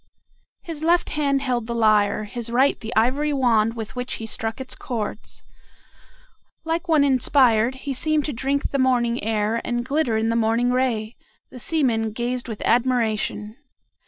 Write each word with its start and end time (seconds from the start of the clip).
His 0.63 0.81
left 0.81 1.09
hand 1.09 1.43
held 1.43 1.67
the 1.67 1.75
lyre, 1.75 2.23
his 2.23 2.49
right 2.49 2.79
the 2.79 2.91
ivory 2.95 3.31
wand 3.33 3.75
with 3.75 3.95
which 3.95 4.13
he 4.13 4.25
struck 4.25 4.59
its 4.59 4.73
chords. 4.73 5.43
Like 6.63 6.87
one 6.87 7.03
inspired, 7.03 7.75
he 7.85 7.93
seemed 7.93 8.25
to 8.25 8.33
drink 8.33 8.71
the 8.71 8.79
morning 8.79 9.23
air 9.23 9.61
and 9.63 9.85
glitter 9.85 10.17
in 10.17 10.29
the 10.29 10.35
morning 10.35 10.71
ray. 10.71 11.17
The 11.51 11.59
seamen 11.59 12.13
gazed 12.13 12.47
with 12.47 12.63
admiration. 12.65 13.57